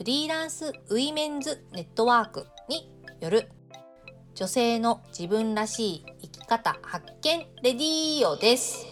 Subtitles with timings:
[0.00, 2.90] フリーランスウィメンズネットワークに
[3.20, 3.50] よる
[4.34, 8.86] 女性の自分らしい生き方発見レディーオです。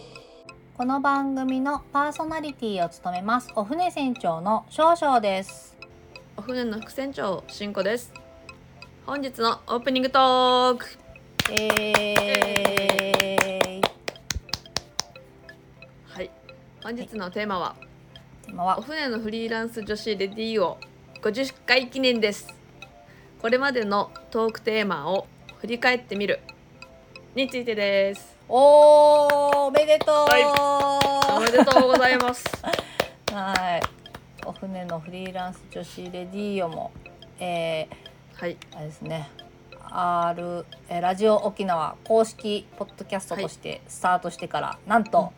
[0.76, 5.78] この番組のパーソナリティを務めますお船船長の少々です。
[6.36, 8.12] お船の副船長しんこです。
[9.06, 10.84] 本日のオープニングトーク。
[11.52, 13.82] えー、
[16.06, 16.30] はい。
[16.82, 17.76] 本日のテーマは、
[18.42, 18.82] おテーマは？
[18.82, 20.76] 船のフリーランス女子レディオ
[21.20, 22.46] 50回記念です。
[23.42, 25.26] これまでのトークテーマを
[25.60, 26.38] 振り返ってみる。
[27.34, 28.36] についてです。
[28.48, 30.26] おーおめでとう。
[31.36, 32.44] おめでとうございます。
[33.34, 33.82] はい。
[34.46, 36.92] お船のフリーランス女子レディーオも
[37.40, 37.88] え
[38.36, 38.56] はい。
[38.56, 39.28] ー、あれですね。
[39.90, 45.32] R えーラジオ沖縄公式ポッドキャストとしてスタートしてから、なんと、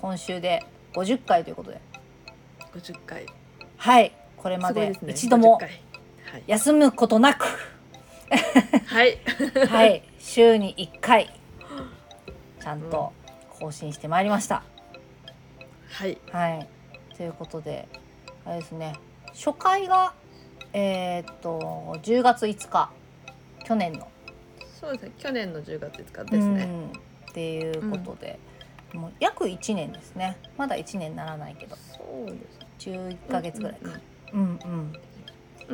[0.00, 0.64] 今週で
[0.94, 1.80] 50回ということで。
[2.72, 3.26] 50回
[3.76, 6.42] はいこれますで一度も50回。
[6.46, 7.44] 休むことなく。
[8.86, 9.18] はい、
[9.54, 11.30] はい、はい週に1回
[12.60, 13.12] ちゃんと
[13.58, 14.62] 更新してまいりました、
[15.90, 16.16] はい。
[16.30, 16.68] はい。
[17.16, 17.86] ということで
[18.46, 18.94] あれですね。
[19.34, 20.14] 初回が
[20.72, 22.90] えーっと10月5日。
[23.64, 24.08] 去年の。
[24.80, 25.12] そうですね。
[25.18, 26.86] 去年の10月5日ですね、うん。
[27.30, 28.38] っていうことで、
[28.94, 30.38] もう約1年ですね。
[30.56, 31.76] まだ1年ならないけど。
[31.76, 34.02] そうです11ヶ月ぐらいか、うん、うん
[34.32, 34.92] うんうん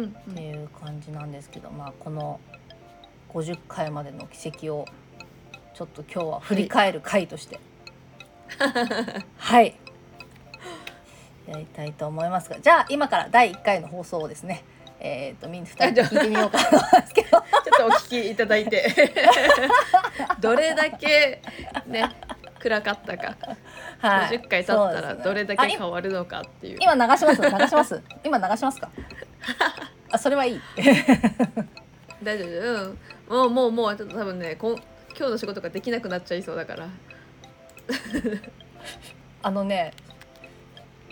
[0.05, 2.39] っていう感じなんですけど、まあこの
[3.33, 4.87] 50回までの軌跡を
[5.75, 7.59] ちょっと今日は振り返る回として。
[9.39, 9.77] はい、
[11.47, 12.61] やりたいと思いますが。
[12.61, 14.65] じゃあ今から第1回の放送をですね。
[14.99, 17.29] えっ、とみんな2人で聞いてみようかなと思うんですけど。
[17.29, 17.43] ちょっ
[17.79, 18.87] とお聞きいただいて。
[20.41, 21.43] どれだけ
[21.87, 22.11] ね
[22.59, 23.37] 暗かったか、
[23.99, 24.39] はい。
[24.39, 26.79] 50回経ったらどれだけ変わるのかっていう。
[26.81, 27.43] 今流します？
[27.43, 28.03] 流します？
[28.25, 28.91] 今流しますか？
[30.13, 30.61] あそれはいい。
[32.23, 32.45] 大丈
[33.29, 33.45] 夫？
[33.45, 33.55] うん。
[33.55, 36.89] もうもうもうちょっと多分ねこん今日の仕事ができなくなっちゃいそうだから。
[39.43, 39.93] あのね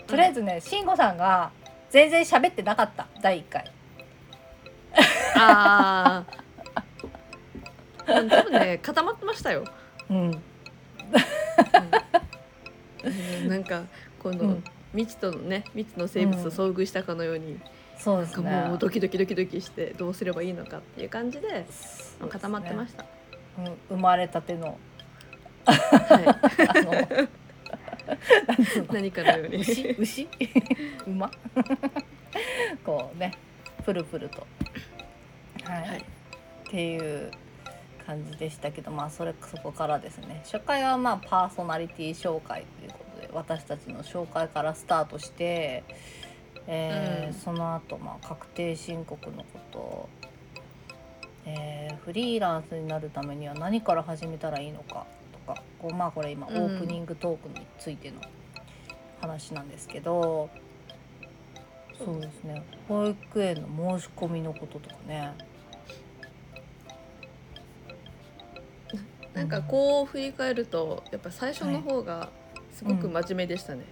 [0.07, 1.51] とりあえずね慎吾さんが
[1.89, 3.07] 全然喋ってなかった。
[3.21, 3.71] 第1回。
[5.37, 6.23] あ
[6.75, 6.83] あ
[8.05, 9.65] 多分ね固まってましたよ、
[10.09, 10.43] うんうん
[13.47, 13.83] なんか
[14.19, 14.63] この、うん。
[14.95, 17.59] 未知とのね未知の生物と遭遇したかのように、
[17.97, 18.65] そうですね。
[18.67, 21.65] もうドキドキドキドキしてどうすればいいのかっていう感じで
[22.19, 23.05] まあ固まってました、
[23.59, 24.77] うん、生まれたての
[25.65, 27.25] はい、
[28.85, 28.93] の。
[28.93, 29.57] 何かのように。
[29.57, 29.95] 牛？
[29.99, 30.29] 牛？
[31.07, 31.29] 馬？
[32.85, 33.33] こうね
[33.83, 34.45] プルプルと。
[35.63, 35.97] はい、はい。
[35.97, 36.03] っ
[36.69, 37.31] ていう
[38.05, 40.41] 感じでしたけどまあそれそこからですね。
[40.45, 45.83] 初回はまあパーソナリティ紹介ということで私たちの紹介からスタートして、
[46.67, 47.33] えーうん。
[47.33, 50.09] その後まあ確定申告のこと、
[51.45, 55.07] えーフリーランスになるためには何から始めたらいいのか
[55.47, 56.57] とかこうまあこれ今オうん。
[56.57, 58.17] ープニングトークについての
[59.21, 60.49] 話なんですけど、
[61.97, 62.61] そうですね。
[62.87, 65.33] 保育園の申し込みのこととかね
[69.35, 72.29] なんかこう振り返るとやっぱ最初の方が
[72.71, 73.83] すごく真面目でしたね、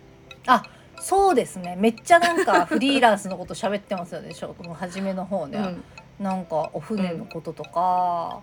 [0.47, 0.63] あ
[0.99, 1.75] そうですね。
[1.77, 4.33] めっちゃなんか フリーランスのこと喋ってますよね
[4.73, 5.83] 初めの方ね、うん。
[6.23, 8.41] なんかお船のこととか、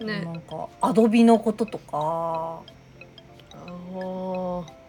[0.00, 0.22] ね。
[0.22, 1.90] なんかアドビのこととか。
[1.92, 2.62] あ
[3.56, 4.80] あ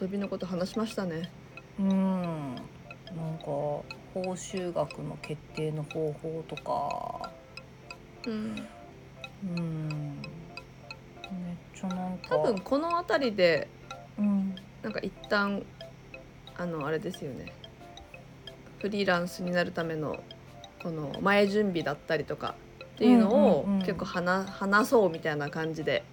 [0.00, 1.30] 遊びのこと話しましたね。
[1.78, 2.54] うん。
[2.56, 7.30] なんか報酬額の決定の方法とか。
[8.26, 8.66] うん。
[9.56, 10.35] うん
[12.28, 13.68] 多分この辺りで
[14.18, 14.54] うん。
[14.82, 15.62] なんか一旦
[16.56, 17.52] あのあれですよね。
[18.80, 20.22] フリーランスになるための
[20.82, 22.54] この前準備だったりとか
[22.94, 26.04] っていうのを結構話話そうみたいな感じで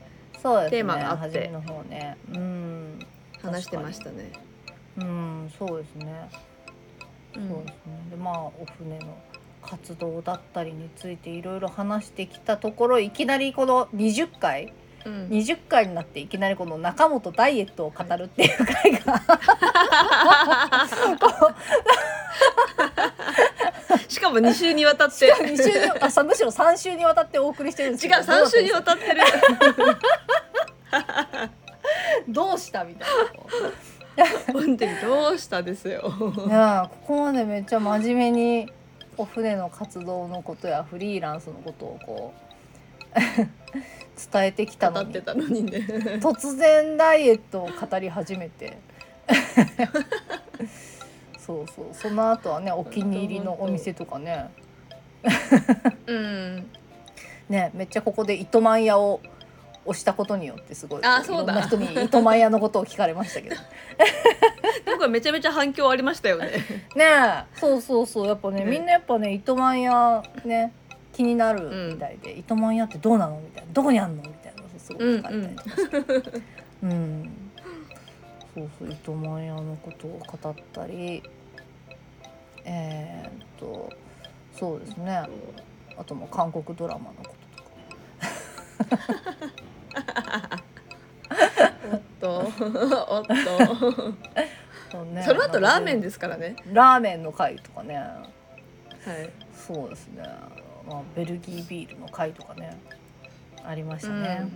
[0.41, 1.51] そうですねテーマがあって。
[1.89, 2.17] ね。
[2.33, 2.99] うん。
[3.41, 4.31] 話してましたね。
[4.97, 6.29] うんそうですね。
[7.35, 8.09] うんそうですね。
[8.09, 9.17] でまあお船の
[9.61, 14.73] 活動だったりについていろいろ話してきたところいきなりこの20回
[15.05, 15.27] うん。
[15.29, 18.99] 20回になっていきなりこの中本ダイエットを語るっていう回が、
[21.19, 21.53] こう
[24.33, 25.33] も2週にわたって。
[25.41, 29.21] 二週にあさむしろ三週にわたってお送りしてるんです違うけど3週にわたってる。
[32.27, 33.09] どうしたみたい
[34.51, 36.11] 本当にどうしたですよ。
[36.45, 38.71] ないやここまでめっちゃ真面目に
[39.17, 42.33] お船の活動のことやフリーランスのことをこ
[43.15, 43.19] う
[44.31, 45.05] 伝えてきたのに。
[45.05, 45.79] 語ってたのにね。
[46.21, 48.77] 突然ダイエットを語り始めて。
[51.37, 51.85] そうそう。
[51.93, 54.49] その後はねお気に入りのお店とかね。
[56.07, 56.65] うん。
[57.49, 59.19] ねめっちゃここで糸満屋を
[59.85, 61.53] 押したことによってすごいこあそうだ。
[61.53, 63.55] いろんな人に糸満屋のことを聞かれましたけど。
[64.85, 66.51] なんかめちゃめちゃ反響ありましたよね。
[66.95, 67.59] ねえ。
[67.59, 68.27] そうそうそう。
[68.27, 70.71] やっぱねねみんなやっぱね糸満屋ね
[71.13, 75.55] 気になるみたいで、糸満屋ってどうなのみたいなどこにあんのみたいなのすごい聞かれたり。
[75.55, 75.89] とかし
[76.31, 76.41] て
[76.83, 77.29] うん、
[78.53, 81.23] そうそう糸満屋のことを語ったり。
[82.65, 83.89] えー、っと
[84.57, 85.23] そうですね。
[85.97, 87.35] あともう韓国ドラマのこ
[88.89, 90.59] ととか。
[91.91, 92.29] おっと。
[92.29, 93.23] おっ
[94.91, 95.23] そうね。
[95.23, 96.55] とその後ラーメンでですからね。
[96.71, 97.95] ラーメンの回とかね。
[97.97, 99.29] はい。
[99.53, 100.23] そうですね、
[100.87, 102.77] まあ、ベルギービールの回とかね
[103.63, 104.49] ありましたね。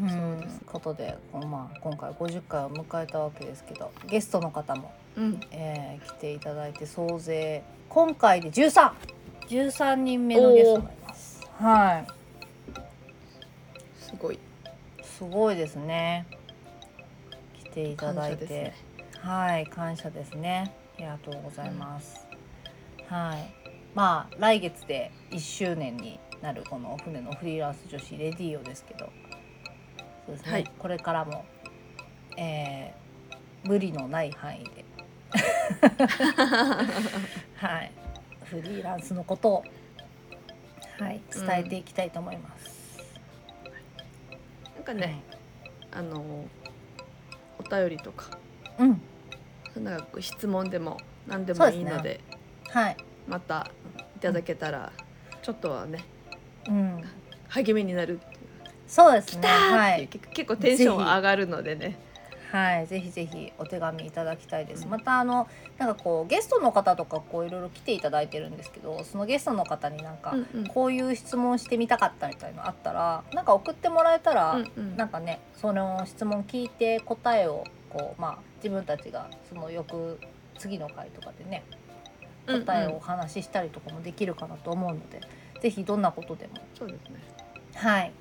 [0.00, 0.08] うん。
[0.08, 0.60] そうです。
[0.66, 5.40] ことでまあ、今回50回を迎えたわけですけどゲストの方も、うん。
[5.50, 8.92] えー来ていただいて総勢今回で1313
[9.48, 11.48] 13人目のゲストになります。
[11.58, 12.06] はい。
[14.00, 14.38] すごい。
[15.02, 16.26] すごいですね。
[17.64, 18.74] 来ていただいて、感謝ですね。
[19.20, 20.74] はい感謝ですね。
[20.96, 22.24] ありがとうございます、
[23.08, 23.63] はい
[23.94, 29.10] まあ来月で1周年になるこの船のフリーランス女子レディオですけど
[30.26, 30.70] そうですね、はい。
[30.78, 31.44] これからも、
[32.36, 33.04] えー
[33.64, 34.84] 無理のない範囲で。
[37.56, 37.90] はい。
[38.44, 39.64] フリーランスのことを
[40.98, 43.00] はい伝えていきたいと思います、
[44.76, 45.22] なんかね、
[45.90, 46.44] あの
[47.58, 48.38] お便りとか。
[48.78, 49.00] うん。
[49.82, 52.20] なんか質問でも何でもいいので。
[52.68, 52.96] はい
[53.28, 53.70] また
[54.16, 54.92] いただけたら
[55.42, 56.04] ちょっとはね
[56.68, 57.02] うん。
[57.48, 58.20] 励みになる。
[58.86, 59.48] そうですね。
[59.48, 60.08] はい。
[60.08, 61.96] 結結構テンション上がるのでね。
[62.50, 64.84] はい、ぜひぜひお手紙いただきたいです。
[64.84, 70.36] うんまたあのなんかこうゲストの方とかこういろいろ来ていただいてるんですけど、そのゲストの方になんか
[70.72, 74.96] こういう質問してみたかったみたいのあったら、なんか送ってもらえたら、うんうん。
[74.96, 80.20] なんかねその質問聞いて答えをこうまあ自分たちがその翌
[80.56, 81.64] 次の回とかでね
[82.46, 85.20] 答えをお話ししたりとかもできるかなと思うので、
[85.60, 86.54] ぜひどんなことでも。
[86.78, 87.20] そうですね。
[87.74, 88.12] はい。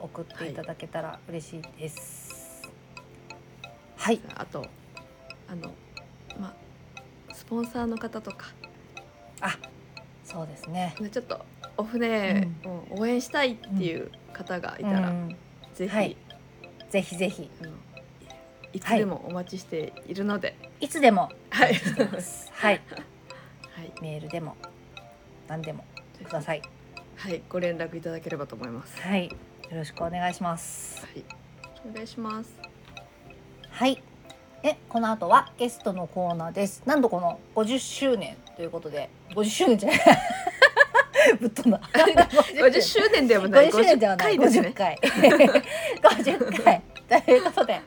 [0.00, 2.62] 送っていただけたら嬉しいです。
[3.96, 4.66] はい、あと
[5.48, 5.72] あの
[6.40, 8.46] まあスポンサーの方とか。
[9.40, 9.56] あ
[10.24, 10.94] そうですね。
[11.00, 11.44] ねちょっと
[11.76, 15.36] お船を応援したいっていう方がいたら、うん。
[15.74, 16.16] ぜひ、はい。
[16.90, 17.50] ぜひぜひ。
[18.72, 22.50] いつでもお待ちしているので、いつでもはい、してます。
[22.54, 23.02] はい、はい、
[24.02, 24.56] メールでも
[25.46, 25.84] 何でも
[26.24, 26.62] ください。
[27.16, 29.00] はい、ご連絡いただければと思います。
[29.00, 29.30] はい、よ
[29.70, 31.06] ろしくお願いします。
[31.06, 31.24] はい、
[31.88, 32.50] お願いします。
[33.70, 34.02] はい。
[34.64, 36.82] え、この後はゲストのコーナーです。
[36.84, 40.00] なんとこの50周年ということで、50周年じゃない。
[41.40, 41.80] ぶっ飛んだ。
[41.92, 44.34] 50周年ではない、50周年ではない。
[44.34, 44.72] 50回です50ね。
[44.74, 44.98] 回。
[46.02, 46.82] 50回。
[47.22, 47.80] ということで、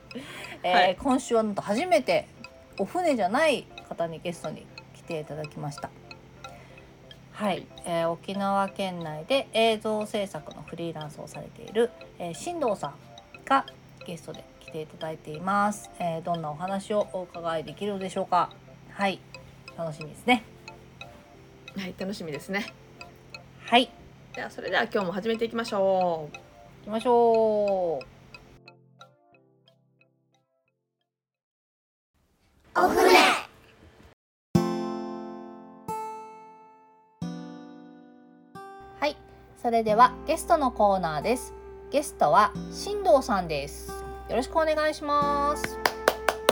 [0.62, 2.26] えーはい今週はなんと初めて
[2.78, 5.90] お船じゃない方にゲストに来ていただきました。
[7.36, 12.94] はい、えー沖縄県内で映像制作のフリーランスをされている、えー、新藤さん
[13.44, 13.66] が
[14.06, 18.48] ゲストで来ていただいています、えーどんなお話をお伺いできるのでしょうか。
[18.90, 19.20] はい。
[19.76, 20.44] 楽しみですね。
[21.76, 22.72] はい、楽しみですね。
[23.66, 23.90] はい。
[24.34, 26.36] では、それでは今日も始めていきましょう。
[26.36, 26.42] 行
[26.84, 28.06] きましょう。
[32.78, 33.35] お船
[39.56, 41.54] それではゲストのコーナーです。
[41.90, 43.90] ゲストは新藤さんです。
[44.28, 45.78] よろしくお願いします。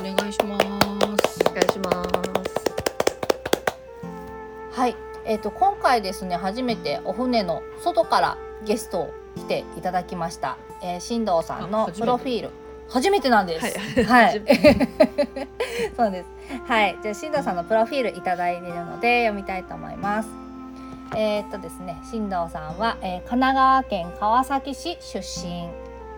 [0.00, 0.64] お願いします
[1.46, 1.98] お願いします。
[4.72, 4.96] はい、
[5.26, 10.56] えっ、と今回ですね初めてお船の外からゲストを来ていただきました。
[10.82, 12.50] えー、新藤さんのプロフィール
[12.88, 13.78] 初めてなんです。
[14.00, 14.40] はい はい
[15.94, 16.28] そうです。
[16.66, 20.43] はい、じゃあ新藤さんのプロフィールいただいているので読みたいと思います。
[21.16, 25.68] えーっとですね、新藤さんは、えー神奈川県川崎市出身。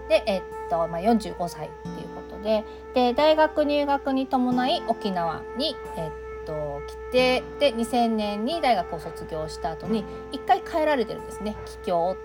[0.09, 2.65] で、えーっとまあ、45歳っていうことで。
[2.95, 6.11] で大学入学に伴い沖縄に、えっ
[6.47, 12.17] と来てで2000年に大学を卒業した後に一回帰られてるんですね帰郷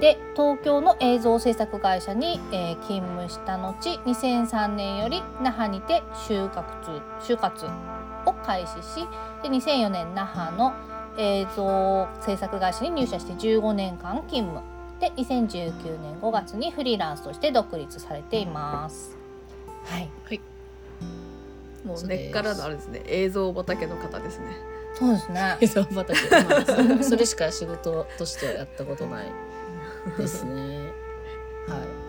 [0.00, 3.72] で東京の映像制作会社に、えー勤務した後
[4.04, 6.62] 2003年より那覇にて就活
[7.20, 7.66] 就活
[8.26, 9.06] を開始し
[9.42, 10.74] で2004年那覇の
[11.18, 14.60] 映像制作会社に入社して15年間勤務
[15.00, 19.16] で2019年5月にフリーランスとして独立されています。
[19.84, 20.10] はい、
[21.84, 24.46] もう根っからのあれですね映像畑の方ですね
[24.94, 25.56] そうですね。
[25.60, 26.12] 映像畑、
[26.44, 29.26] まあ、それ それしか仕事としてはやったことない
[30.18, 30.52] ですね。
[31.66, 32.02] はい。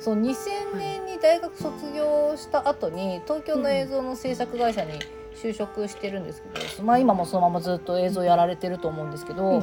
[0.00, 4.98] そう2000年に大学卒業した後に東京の映像の制作会社に
[5.42, 9.62] 就職してるんですけど、まあ今もそのままずっと映像やられてると思うんですけど、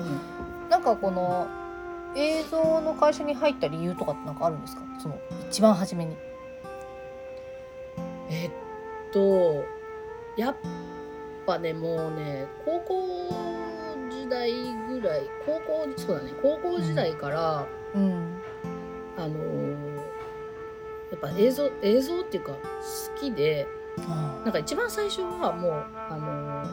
[0.69, 1.47] なんかこの
[2.15, 4.81] 映像の会社に入った理由とかってなんかあるんですか？
[4.99, 6.15] その一番初めに。
[8.29, 8.51] えっ
[9.11, 9.63] と
[10.37, 10.55] やっ
[11.45, 13.29] ぱねもうね高校
[14.09, 14.51] 時代
[14.89, 18.41] ぐらい高校そうだね高校時代から、うん。
[19.17, 19.95] あのー
[21.11, 22.59] やっぱ映像映像っていうか好
[23.21, 23.67] きで
[24.43, 26.65] なんか一番最初はもうあの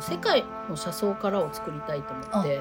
[0.00, 2.60] 世界の車窓からを作りたいと思って。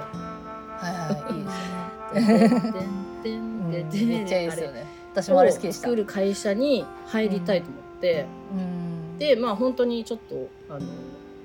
[0.82, 2.88] はいはいいいですね。
[3.24, 4.86] てんてんてんてんてんめっちゃいいですよね。
[5.12, 5.88] 私もあれ好きでした。
[5.90, 10.86] を作る会社に入りたいと思って、うんでまあ本当にちょっとあの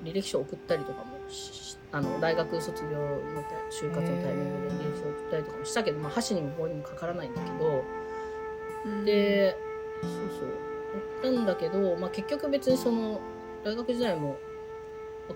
[0.03, 2.97] 履歴書送ったりとかもしあの大学卒業の
[3.71, 7.83] 就活のタイミングで履歴書送ったりとかもしたけど、まあ、箸にも棒にもかからないんだけど、
[9.05, 9.55] で
[10.01, 10.49] そうそう。
[11.29, 13.19] やったんだけど、まあ、結局別にその
[13.63, 14.37] 大学時代も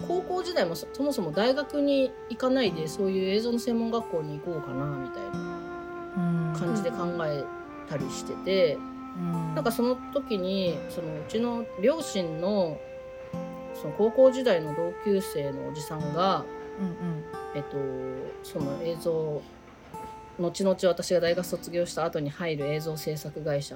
[0.07, 7.43] 高校時代もそそもそも大学に行かないでそういう映像の専門学校に行こうかなみたいな感じで考え
[7.89, 8.77] たりしてて、
[9.55, 12.79] なんかその時にそのうちの両親の
[13.73, 16.45] その高校時代の同級生のおじさんが、
[16.79, 17.23] うん。
[17.53, 17.77] えっと、
[18.43, 19.41] その映像
[20.39, 23.75] 後々私が大学卒業した後に入る映像制作会社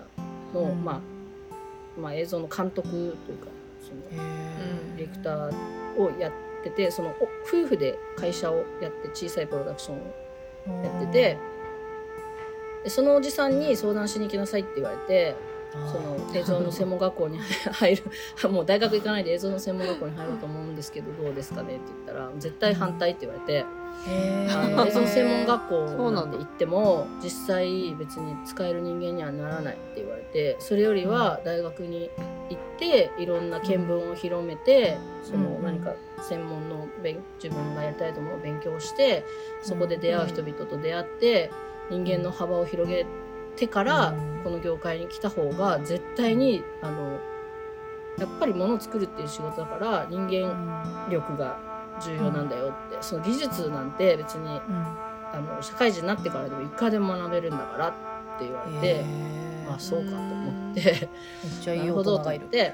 [0.55, 0.83] の、うん。
[0.83, 3.47] まあ、まあ映像の監督というか
[3.81, 5.51] そのうんディレクター
[5.97, 6.31] をやっ
[6.63, 9.97] ててそのお夫婦で会社をやって小さいプロダクション
[10.79, 11.37] をやってて、
[12.83, 15.35] でそのおじさんに相談しに行きなさいって言われて
[15.71, 18.03] その映像の専門学校に入る
[18.49, 23.65] もう大学行かないで映像の専門学校に入ろうと思うんですけどどうですかねって言ったら絶対反対って言われて、
[24.49, 32.11] あの映像の専門学校なんて行っても実際別に使える人間にはならないって言われてそれよりは大学に
[32.49, 35.95] 行っていろんな見聞を広めて、そのうん何か
[36.29, 39.25] 専門の勉自分がやりたいと思う勉強をして
[39.63, 41.49] そこで出会う人々と出会って
[41.89, 43.05] 人間の幅を広げ
[43.55, 44.35] てからうん。
[44.45, 47.19] この業界に来た方が絶対にあの
[48.19, 59.03] やっぱり物を作るっていう仕事だから人間力が重要なんだよって、その技術なんて別にあの社会人になってからでもいくらでも学べるんだからって言われて、
[59.67, 60.81] まあそうかと思って。
[60.81, 61.07] めっ
[61.61, 62.45] ちゃい ないるほどと大人がいる。
[62.45, 62.73] 思って。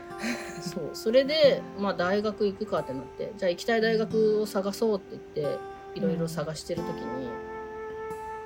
[0.62, 0.90] そう。
[0.94, 5.60] それで、まあ、大学行くかってなってじゃあ行きたい大学を探そうって言って
[5.96, 7.30] いろいろ探してる時に、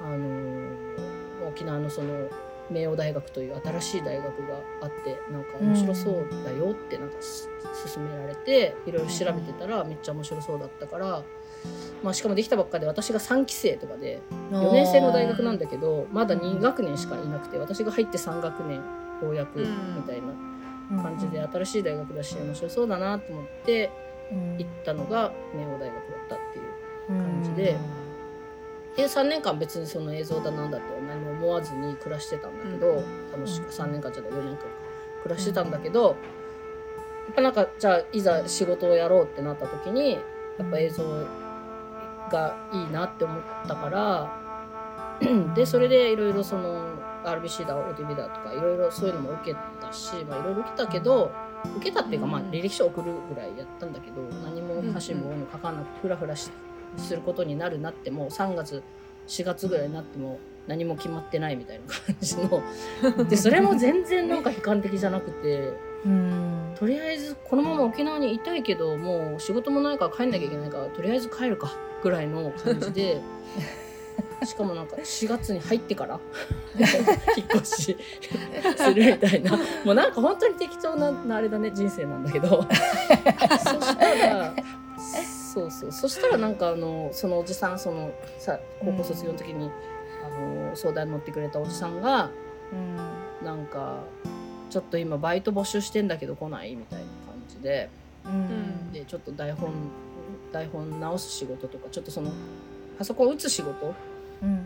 [0.01, 1.05] あのー
[1.47, 2.27] 沖縄のその
[2.69, 7.49] 明王大学という新しい大学があってなんか面白そうだよってなんかす
[7.93, 11.23] 勧められていろいろ調べてたらめっちゃ面白そうだったから、
[12.03, 18.77] まあ、しかもできたばっかで私が3期生とかで4年生の大学なんだけどまだ2学年しかいなくて私が入って3学年
[19.21, 20.55] ようやくみたいな。
[21.01, 23.89] 感じで新しい大学だし面白そうだなと思って
[24.59, 25.93] 行ったのが明王大学だっ
[26.29, 27.75] たっていう感じで。
[28.95, 34.63] で3年間別にその映像だなんだって何も思わずに暮らしてたんだけど、楽しく3年間じゃない4年間か
[35.23, 36.15] 暮らしてたんだけど、
[37.27, 40.19] やっぱなんかじゃあいざ仕事をやろうってなった時にや
[40.65, 41.03] っぱ映像
[42.31, 44.45] がいいなって思ったから
[45.55, 51.31] でそれでいろいろその RBC だ OTV だとかいろいろそういうのも受けたしまあいろいろ受けたけど
[51.77, 56.51] 受けたっていうかまあ履歴書送るぐらいやったんだけど何も箸も棒もかかんなくフラフラし
[56.97, 58.83] することになるなっても3月
[59.27, 62.63] 4月ぐらいになっても何も決まってないみたいな感じの。
[63.29, 65.73] でそれも全然なんか悲観的じゃなくて。
[66.05, 66.75] うん。
[66.75, 73.21] とりあえずこのまま沖縄にいたいけどもう仕事もないから帰んなきゃいけないからとりあえず帰るかぐらいの感じで。
[74.45, 76.19] しかもなんか4月に入ってから
[77.35, 77.97] 引っ越し
[78.77, 79.57] するみたいな。
[79.83, 82.49] もうなんか本当に適当ななあれだね人生なんだけど。
[82.59, 84.53] そしたら
[85.55, 85.91] そうそう。
[85.91, 89.71] そしたらなんかあのそのおじさんそのさ高校卒業の時に、
[90.25, 92.29] あの相談に乗ってくれたおじさんが
[93.43, 93.99] なんか
[94.69, 97.89] ちょっと今バイト募集してんだけど来ないみたいな感じで
[98.25, 98.91] うん。
[98.91, 99.71] でちょっと台本
[100.51, 102.31] 台本直す仕事とかちょっとその
[102.97, 103.93] パソコン打つ仕事
[104.41, 104.61] うん。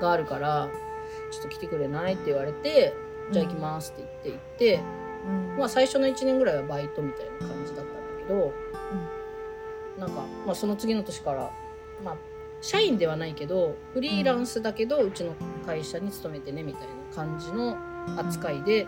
[0.00, 0.68] があるから
[1.30, 2.92] ちょっと来てくれないって言われて、
[3.32, 4.80] じゃあ行きますって言って行って、
[5.26, 5.58] うん。
[5.58, 7.92] まあ最初の1年ぐらいはバイトみたいな感じだったんだ
[8.26, 8.52] けど、
[9.98, 11.50] なんか、まあ、その次の年から、
[12.04, 12.16] まあ、
[12.64, 15.34] 社員ではないけどフリーランスだけど、うちの
[15.66, 17.76] 会社に勤めてねみたいな感じの
[18.16, 18.86] 扱いで、ん。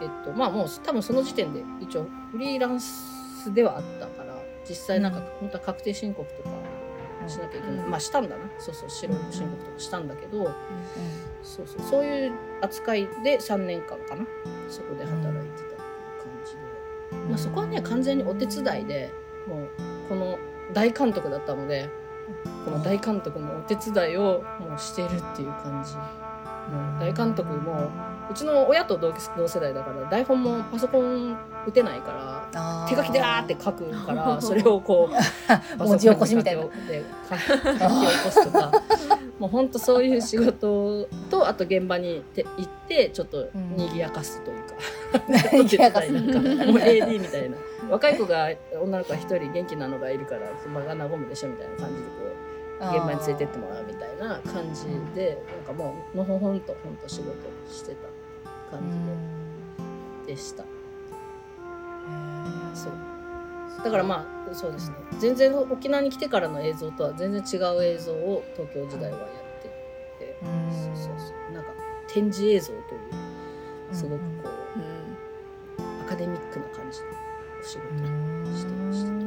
[0.00, 4.36] えっとまあもう多分その時点で一応フリーランスではあったから
[4.68, 5.24] 実際なんかうん。
[5.40, 6.50] 本当は確定申告とか
[7.28, 7.90] しなきゃいけない、うん。
[7.90, 8.44] まあしたんだな。
[8.60, 10.44] そうそう白申告とかしたんだけど、
[11.42, 14.24] そうそうそういう扱いで3年間かな。
[14.68, 15.78] そこで働いてたっていう
[16.22, 16.58] 感じで、
[17.30, 19.10] まあ、そこはね完全にお手伝いで
[19.48, 19.70] もう
[20.08, 20.38] この
[20.72, 21.90] 大監督だったので
[22.64, 25.94] この大監督のお手伝いをもうしてるっていう感じ。
[26.70, 27.90] もう大監督も
[28.30, 31.36] うちの親と同同世代だから台本もパソコン
[31.66, 35.14] 打てないから手書きであーって書くから それをこう
[35.84, 36.62] 文字起こしみたいな。
[36.62, 38.72] 書き起こすとか
[39.38, 44.74] もうほんとそういう仕事とあと現場にて行ってちょっと賑やかすというか、
[45.50, 46.12] 賑やかす。
[46.12, 47.56] なんかもう AD みたいな。
[47.90, 48.48] 若い子が
[48.80, 50.40] 女の子が一人元気なのがいるから
[50.72, 52.08] 場が和むでしょみたいな感じで
[52.90, 57.32] 現場に連れてってもらうみたいな感じでなんかもうのほほんとほんと仕事
[57.70, 58.82] してた感
[60.26, 60.64] じでした。
[62.74, 62.92] そう。
[63.84, 64.96] だからまあそうですね。
[65.18, 69.28] 全然沖縄に来てからの映像とは全然違う映像を東京時代はやっ
[69.62, 69.68] て
[70.18, 70.72] て、うん。
[70.96, 71.70] そうそうなんか
[72.08, 72.80] 展示映像という
[73.94, 76.02] すごくこう、うん。
[76.02, 77.06] アカデミックな感じの
[77.60, 79.21] お仕事うんしてました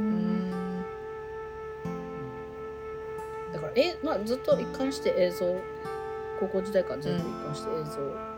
[3.75, 5.46] え、まあ、ずっと一貫して映像
[6.39, 8.36] 高校時代からずっと一貫して映像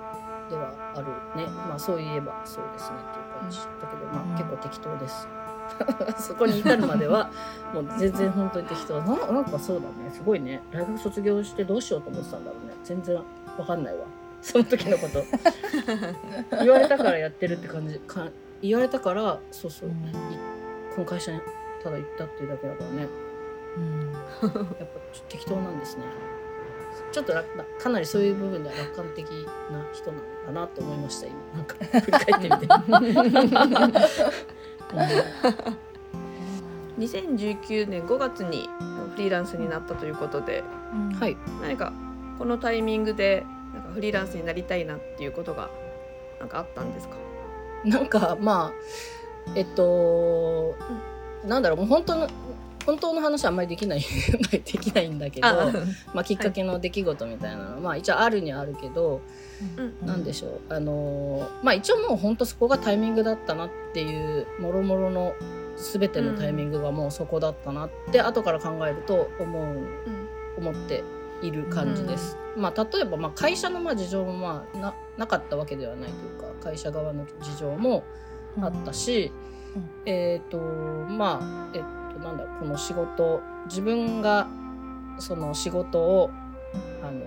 [0.50, 1.08] ではある
[1.41, 4.34] ね、まあそういえばそうですねっていう感じだけど、まうん。
[4.34, 5.27] あ結構適当です。
[6.27, 7.29] そこに至るまでは
[7.74, 9.01] もう全然本当に適当。
[9.01, 10.10] ななんかそうだね。
[10.13, 10.61] すごいね。
[10.72, 12.74] 大学卒業してどうしようと思ってたんだろうね。
[12.85, 13.18] 全然
[13.57, 14.05] わかんないわ。
[14.42, 15.22] その時のこと。
[16.64, 18.00] 言われたからやってるって感じ。
[18.00, 18.27] か
[18.61, 19.92] 言われたからそうそう、い
[20.96, 21.42] この会社に
[21.83, 23.07] ただ行ったっていうだけだからね
[24.42, 24.70] やっぱちょっと
[25.29, 26.03] 適当なんですね。
[27.11, 27.48] ちょっと楽
[27.81, 29.25] かなりそういう部分では楽観的
[29.72, 32.68] な人なのかなと思いました今なんか振り返ってみて。
[37.00, 38.70] 2019年5月に
[39.16, 40.63] フリーランスになったということで
[41.20, 41.37] はい。
[41.61, 41.92] 何か
[42.40, 45.70] このタイミングでなんかフリーランスになりたいなっていうことが
[46.40, 47.16] なんかあったんですか？
[47.85, 48.72] なんかまあ
[49.55, 50.75] えっと、
[51.46, 52.27] なんだろうもう本当の
[52.87, 54.00] 本当の話はあんまりできない
[54.50, 55.47] できないんだけど、
[56.13, 59.19] まあきっかけの出来事みたいなのは、まあ一応あるにはあるけど、
[60.05, 65.33] なんでしょうあのーまあ一応もう本当そこがタイミングだったなっていうもろもろの
[65.75, 69.77] 全てのタイミングがもうそこだったなって、後から考えると思う
[70.57, 71.03] 思って
[71.41, 72.37] いる感じです。
[72.55, 78.05] まあ例えばまあ会社のまあ事情もまあななかったわけではないというか会社側の事情も
[78.61, 79.33] あったし、
[80.05, 84.48] えっ、とまあえっ、となんだこの仕事自分が
[85.20, 86.32] その仕事を
[87.01, 87.22] あの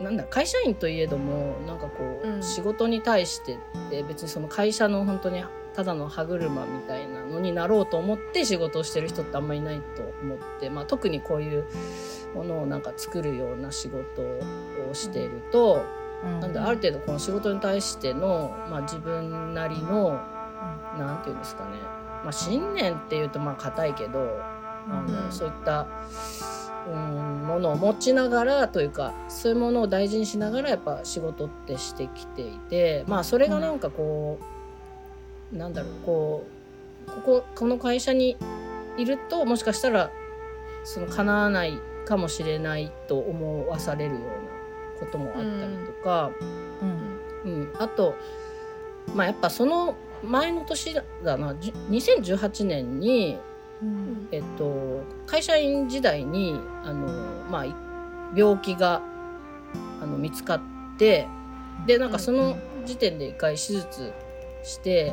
[0.00, 2.42] なんだ会社員といえどもなんかこう、うん。
[2.42, 3.58] 仕事に対してっ
[3.90, 5.42] て別にその会社の本当に
[5.74, 11.64] ただの歯車みたいなのになろうと思って仕事をしてる人ってあんまりいないと思って、まあ、特にこういう
[12.34, 15.84] ものをなんか作るような仕事をしていると、
[16.40, 20.20] なんである程度この仕事に対しての、まあ、自分なりの
[20.96, 21.70] なんていうんですかね、
[22.24, 24.38] まあ、信念っていうとまあ硬いけど、
[24.88, 25.32] あのうん。
[25.32, 25.86] そういった
[26.86, 34.38] うんものを持ちながらというかそういうものを大事にしながらやっぱ仕事ってしてきていてまあそれがなんかこ
[35.52, 36.46] う、なんだろうこ
[37.06, 38.36] うこここの会社に
[38.98, 40.10] いるともしかしたら
[40.84, 44.26] その叶わないかもしれないと思わされるような
[45.00, 46.30] こともあったりとか。
[47.44, 48.14] うん、あと、
[49.14, 53.38] まあ、やっぱその前の年だなじゅ2018年に、
[54.30, 57.06] えっと、会社員時代にあの、
[57.50, 57.74] まあ、い
[58.34, 59.02] 病気が
[60.02, 60.60] あの見つかっ
[60.98, 61.28] て
[61.86, 64.12] でなんかその時点で一回手術
[64.62, 65.12] して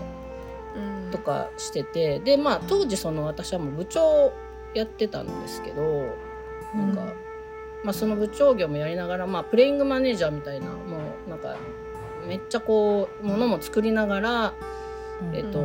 [1.11, 4.31] とかしててでまあ当時その私はもう部長
[4.73, 5.81] やってたんですけど
[6.73, 7.13] なんか、
[7.83, 10.97] まあ、その部長業もやりながら、まあ、プレイングマネージャーみたいなも
[11.27, 11.57] うなんか
[12.27, 14.53] めっちゃこうものも作りながら、
[15.33, 15.59] えっと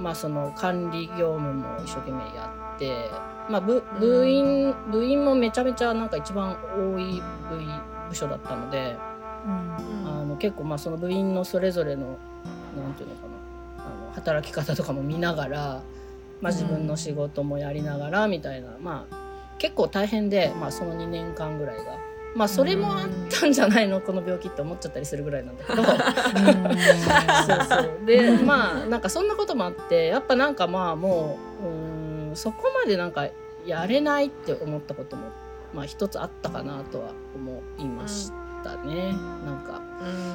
[0.00, 3.10] まあその管理業務も一生懸命やって、
[3.50, 7.68] まあ、部部員部員もめちゃめちゃなんか一番多い部員
[8.08, 8.96] 部署だったので
[9.46, 12.18] あの結構まあその部員のそれぞれの
[12.76, 15.82] なんていうのかなあの働き方とかも見ながら、
[16.40, 22.07] まあ、自分の仕事もやりながらみたいな、まあ結構大変で、まあ、その2年間ぐらいが。
[22.34, 25.82] まあそれもあったんじゃないのこの病気って思っちゃったりするぐらいなんだけど。
[25.84, 25.96] そう
[27.68, 28.06] そう。
[28.06, 33.28] でまあなんかそんなこともあってやっぱなんかまあもううんそこまでなんか
[33.66, 35.30] やれないって思ったことも
[35.74, 38.32] まあ一つあったかなとは思いまし
[38.64, 39.12] たね、
[39.46, 39.80] なんか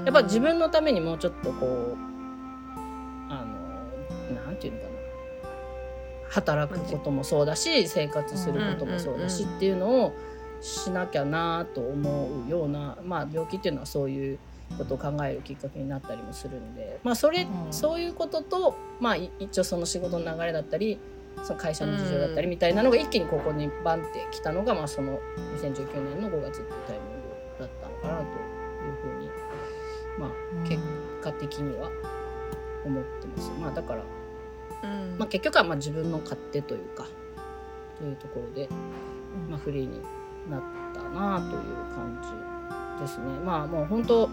[0.06, 1.98] やっぱ自分のためにもうちょっとこう
[3.30, 3.46] あ
[4.34, 4.94] のなんていうのかな。
[6.30, 10.14] 働くこともそうだし生活することもそうだしっていうのを
[10.64, 14.40] しなきゃなと思うような、まあ、病気っていうのはそういう
[14.78, 17.74] ことを考えるきっかけになったりもするんで、まあ、それ、うん。
[17.74, 20.98] そういうことと、まあ、い一応その仕事の流れだったり
[21.44, 25.20] その会社の事情だったりみたいなのが一気にここにバンってきたのが、まあ、その
[25.60, 27.22] 2019年の5月っていうタイミン
[27.58, 29.30] グだったのかなというふうに、
[30.18, 30.82] まあ、結
[31.22, 31.92] 果的には
[32.86, 33.52] 思ってます。
[33.60, 34.04] まあ、だから
[34.84, 35.18] うん。
[35.18, 37.08] まあ、結局はまあ自分の勝手というか
[37.98, 38.70] というところで、
[39.50, 40.02] まあ、フリーに
[40.50, 40.62] なっ
[40.94, 41.64] たなという
[41.96, 42.20] 感
[42.98, 43.26] じですね。
[43.46, 44.30] まあもう本当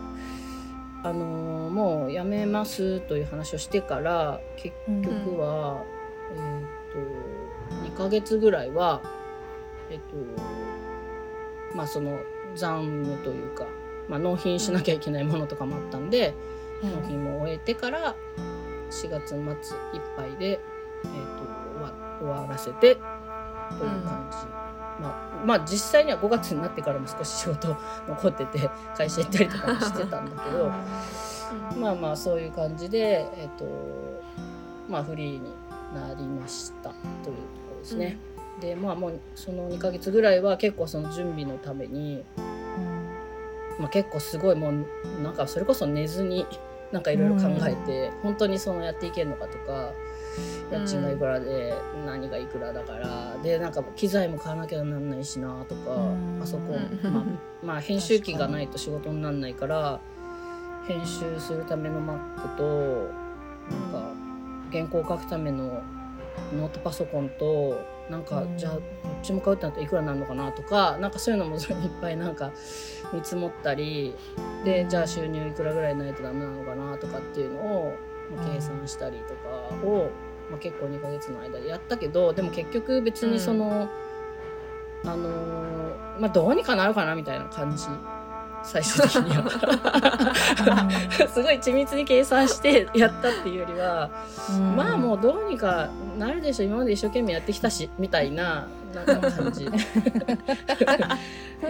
[1.02, 5.82] あのーもう辞めますという話をしてから結局は、
[6.32, 9.00] えっ、と2ヶ月ぐらいは
[9.88, 12.18] えっ、とまあその
[12.54, 13.66] 残務というか、
[14.08, 16.34] まあ、納品しなきゃいけないものとかもあったんで、
[16.82, 18.16] 納品も終えてから
[18.90, 19.46] 4月末いっ
[20.16, 20.60] ぱいで、
[21.04, 21.44] えー、と
[21.78, 24.69] 終わ終わらせてという感じ、ま
[25.08, 27.76] あ、まあ実際には5月になってからも少し仕事
[28.08, 30.70] 残ってて会社行ったりとかもしてたんだけど
[31.80, 33.64] まあまあそういう感じで、えーと
[34.88, 35.40] まあ、フリーに
[35.94, 37.36] なりましたというとこ
[37.74, 38.18] ろですね。
[38.60, 42.24] でまあもうその2ヶ月ぐらいは結構その準備のために
[43.80, 46.46] まあ、結構すごいもうなんかそれこそ寝ずに
[46.92, 49.92] なんかいろいろ考えて、本当にそのやっていけるのかとか
[50.70, 51.74] 家賃がいくらで
[52.06, 53.36] 何がいくらだから。
[53.42, 56.38] でなんか機材も買わなきゃなんないしなとか、うん。
[56.40, 57.12] パソコン、うん。
[57.12, 57.24] まあ、
[57.64, 60.00] まあ編集機がないと仕事にならないから
[60.86, 63.10] 編集するための Mac と
[63.70, 64.12] なんか
[64.72, 65.82] 原稿を書くための
[66.56, 68.56] ノートパソコンとなんか、うん。
[68.56, 68.82] じゃあどっ
[69.22, 71.62] ちも買うってなったらいくらなんのかなとかなんかそういうのもいっ
[72.00, 72.52] ぱいなんか
[73.12, 74.14] 見積もったり
[74.64, 78.09] でじゃあ収入いくらぐらいないとダメなのかなとかっていうのを、まあ
[78.52, 80.10] 計算したりとかを、
[80.50, 83.88] まあ、結構2ヶ月の間でやったけどでも結局別にその、
[85.04, 85.80] あのー
[86.20, 87.84] まあどうにかなるかなみたいな感じ。
[88.62, 89.48] 最終的には。
[91.32, 94.10] すごい緻密に計算してやったっていうよりは、
[94.76, 95.88] まあもうどうにか
[96.18, 99.64] なるでしょ今まで一生懸命やってきたしみたいななんか感じ。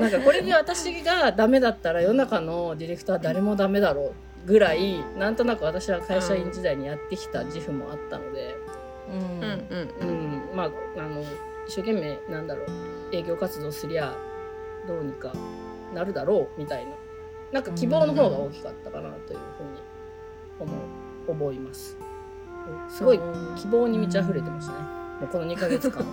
[0.01, 4.13] なんかこれで私がダメだったら世の中のディレクターは誰もダメだろう
[4.47, 8.57] ぐらいなんとなく私は会社員時代にやってきた自負もあったので、
[9.11, 11.23] うんうんうんうんまああの
[11.67, 12.67] 一生懸命なんだろう
[13.13, 14.17] 営業活動すりゃ
[14.87, 15.33] どうにか
[15.95, 16.93] なるだろうみたいな
[17.53, 19.39] なんか希望の方が大きかったかなという
[20.59, 21.97] ふうに思う思います。
[22.89, 23.21] すごい
[23.57, 24.79] 希望に満ち溢れてましたね。
[25.21, 26.05] もうこの2ヶ月間。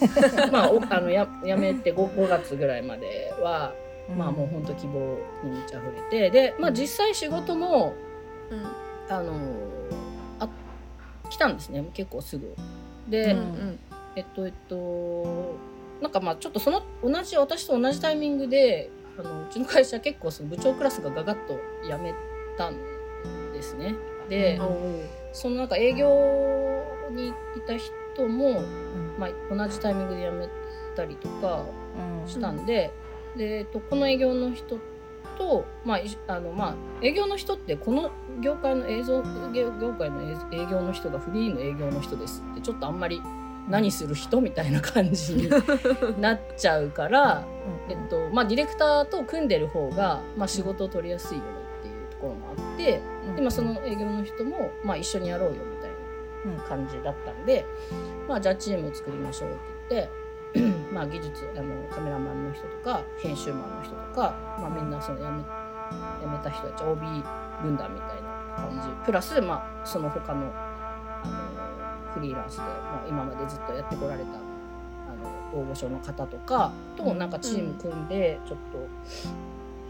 [0.50, 3.74] まあ、おあのややめて 5, 5月ぐらいまでは、
[4.16, 7.94] まあもう本当希望に満ち溢れてで、まあ、実際仕事も
[8.50, 8.90] うん。
[9.08, 9.34] あの
[10.38, 10.48] あ
[11.28, 11.84] 来たんですね。
[11.92, 12.54] 結構すぐ。
[13.08, 13.78] で、うんうん。
[14.14, 15.56] えっとえっと
[16.00, 22.14] なんかまあちょっとその同じ私と同じタイミングであのうちの会社結構その部長クラスがガガッと辞め
[22.56, 22.76] たん
[23.52, 23.94] ですね。
[24.28, 25.08] で、うん。
[25.32, 26.08] そのなんか営業
[27.10, 27.32] にい
[27.66, 28.62] た人も、
[29.18, 30.48] まあ、同じタイミングで辞め
[30.96, 31.64] たりとか
[32.26, 32.90] したんで,、
[33.36, 34.78] でえっと、この営業の人
[35.38, 43.22] と、まあいあのまあ、営業の人ってこの業界の映像業業界の営営業の人がフリーの営業の人ですってちょっとあんまり
[43.68, 45.48] 何する人みたいな感じに
[46.20, 47.46] なっちゃうから、
[47.88, 53.00] えっとまあ、ディレクターと組んでる方が、まあ、仕事を取りやすいよねっていうところもあって。
[53.36, 57.64] でまあその営業の人も、まあ、一緒にやろうよみたいな感じだったんで、
[58.26, 59.58] まあ、じゃあチーム作りましょうって
[59.90, 60.19] 言って
[60.92, 65.42] まあ技術あのカメラマンの人とか編集マンの人とか、まあ、みんなその辞め
[66.20, 67.00] 辞めた人たち OB
[67.62, 69.04] 軍団みたいな感じ。
[69.04, 70.52] プラス、まあ、その他の
[71.22, 78.88] あのフリーランスで、まあ、今までずっとやってこられたあの大御所の方とかとなんかチーム組んでちょっと、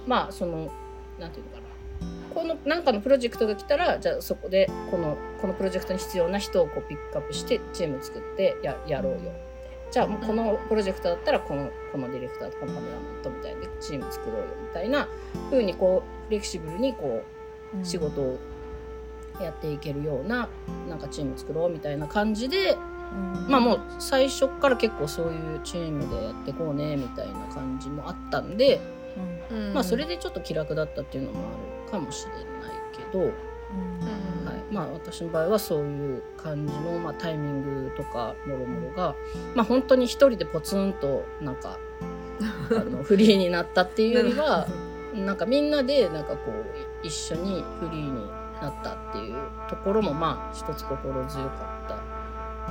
[0.07, 0.71] まあその
[1.19, 1.71] なんていうのかな。
[2.35, 9.33] このなんかのプロジェクトが来たらじゃあそこでこのこのプロジェクトに必要な人をこうピックアップしてチーム作ってややろうよ
[9.91, 15.09] じゃあもうこのプロジェクトだったらこのこのディレクターとかカメラマンとみたいでチーム作ろうよみたいな
[15.51, 17.25] 風にこうフレキシブルにこ
[17.81, 18.39] う仕事を
[19.41, 20.49] やっていけるような
[20.89, 22.77] なんかチーム作ろうみたいな感じで
[23.13, 23.49] うん。
[23.49, 28.81] まあもう最初から結構そういうチームでやっていこうねみたいな感じもあったんで、
[29.51, 29.75] うん。
[29.75, 32.45] まあそれでちょっと気楽だったっていうのもあるかもしれない
[32.93, 34.40] けど、はいうん
[34.71, 39.15] まあ、私の場合はそういう感じの、まあ、タイミングとかもろもろが、
[39.55, 41.79] まあ本当に一人でポツンとなんか
[42.71, 44.67] あの フリーになったっていうよりは
[45.15, 48.29] なんかみんなでなんかこう一緒にフリーに
[48.63, 49.37] なったっていう
[49.69, 51.95] ところもまあ一つ心強かった、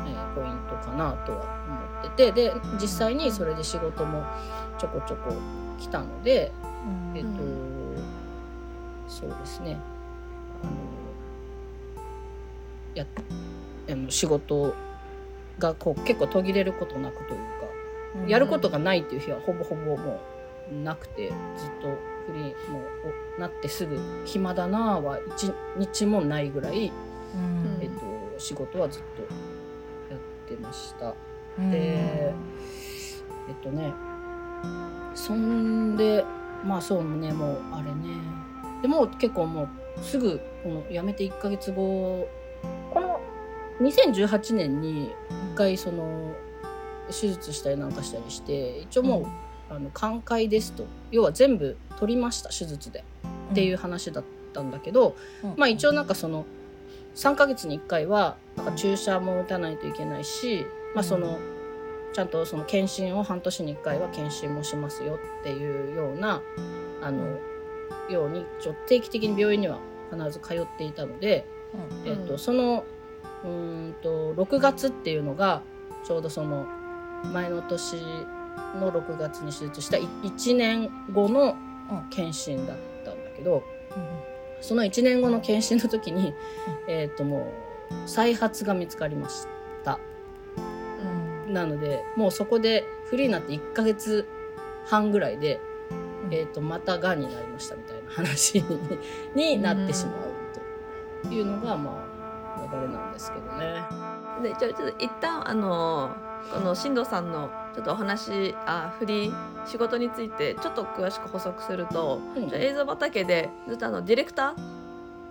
[0.08, 4.24] えーポイントかなとは思っててで実際にそれで仕事も
[4.78, 5.34] ちょこちょこ
[5.80, 6.52] 来たので、
[7.14, 7.18] うん。
[7.18, 7.36] えっと、う
[9.08, 9.78] そうですね。
[10.64, 10.99] あの
[13.00, 13.06] や
[13.92, 14.76] あの仕事
[15.58, 20.22] がこう結構途切れることなくというか、やることがないっていう日はほぼほぼも
[20.72, 21.90] うなくてずっと
[22.28, 22.80] フリーも
[23.38, 26.92] うなってすぐ暇だなあは一日もないぐらい、
[27.36, 27.80] うん。
[27.82, 28.00] えっと、
[28.38, 29.22] 仕事はずっと
[30.14, 31.16] やってました。
[31.58, 31.72] うん。
[31.72, 32.34] でえ
[33.52, 33.92] っとね
[35.16, 36.24] そんで
[36.66, 38.16] まあそうねもうあれね。
[38.82, 42.28] でもう結構もうすぐこの辞めて1ヶ月後
[42.94, 43.20] この
[43.82, 45.12] 2018年に
[45.54, 46.34] 1回その
[47.08, 49.26] 手術したりなんかしたりして一応もう、
[49.70, 50.86] あの寛解ですと。
[51.12, 53.04] 要は全部取りました手術で。
[53.52, 55.54] っていう話だったんだけど、うん。
[55.58, 56.46] まあ一応なんかその
[57.16, 61.40] 3ヶ月に1回はなんか注射も打たないといけないし、まあその
[62.14, 66.42] ちゃんとその検診を半年に1回は検診もしますよっていうような
[67.02, 67.38] あの、
[68.10, 69.80] ようにちょ定期的に病院には
[70.12, 71.59] 必ず通っていたので、うん
[72.06, 72.84] えっとその
[73.44, 75.62] うーんと6月っていうのが
[76.06, 76.66] ちょうどその
[77.32, 77.96] 前の年
[78.80, 81.56] の6月に手術した1年後の
[82.10, 83.64] 検診だったんだけど、
[84.62, 86.34] その1年後の検診の時に、
[86.88, 87.52] えっ、とも
[88.06, 89.48] う再発が見つかりまし
[89.84, 90.00] た。
[91.48, 91.54] うん。
[91.54, 94.28] なのでもうそこでフリーになって1ヶ月
[94.86, 95.60] 半ぐらいで、
[96.26, 96.34] うん。
[96.34, 98.64] えー、とまたがんになりましたみたいな話
[99.36, 100.16] にになってしまう。
[100.24, 100.29] と
[101.34, 102.10] いうのがまあ
[102.76, 103.84] 流れなんですけどね。
[104.42, 106.16] でちょちょっと一旦あの
[106.54, 114.56] この進藤さんのちょっとお話あフリー仕事についてちょっと詳しく補足すると、うん映像畑でずっとあのディレクター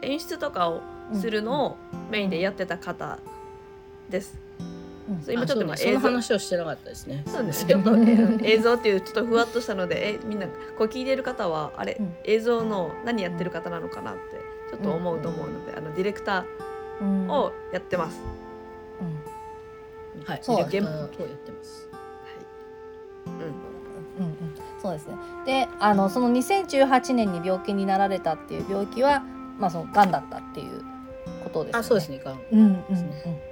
[0.02, 0.82] 演出とかを
[1.14, 1.76] するのを
[2.10, 3.18] メインでやってた方
[4.08, 4.34] です。
[4.40, 4.48] うん
[5.22, 7.24] そう今ちょっと今映像話をしてなかったですね。
[7.26, 7.80] そうですよ。
[8.44, 14.20] 映像っていうちょっとふわっとしたので、えみんなこう聞いてる方はあれ、うん映像の何やってる方なのかなって
[14.70, 16.44] ちょっと思うと思うので、あのディレクタ
[17.00, 18.20] うんーをやってます。
[20.16, 20.22] うん。
[20.24, 21.88] はい、そうディレクターをやってます。
[23.26, 23.32] うん。
[23.32, 25.16] うんうんそうですね。
[25.44, 29.20] であのその2018年に病気になられたっていう病気は
[29.58, 30.84] まあその癌だったっていう
[31.42, 31.80] ことですよね。
[31.80, 32.18] あ、そうですね。
[32.18, 32.78] がんうんうんうん。
[32.88, 33.42] ですね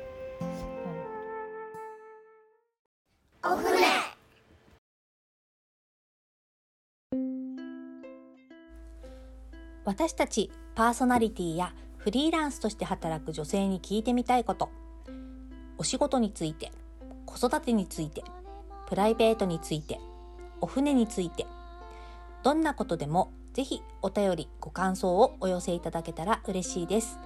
[9.84, 14.68] 私たちパーソナリティやフリーランスとして働く女性に聞いてみたいこと。
[15.78, 16.70] お仕事について
[17.24, 18.22] 子育てについて
[18.86, 19.98] プライベートについて
[20.60, 21.46] お船について。
[22.42, 27.18] どんなことでもぜひお便りご感想をお寄せいただけたら嬉しいです。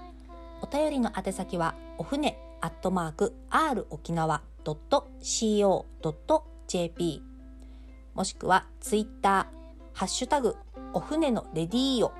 [0.62, 5.82] お便りの宛先はお船アットマーク r 沖縄 .co.jp
[8.14, 10.54] もしくはツイッターハッシュタグ
[10.92, 12.19] お船のレディーオ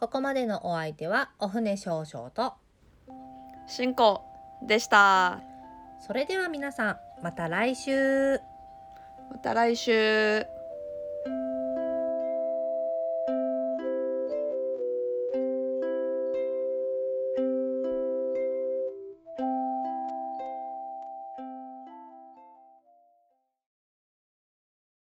[0.00, 2.54] ここまでのお相手はお船少々と、
[3.66, 4.24] 進行
[4.66, 5.42] でした。
[6.00, 8.40] それでは皆さんまた来週。
[9.30, 10.59] また来週。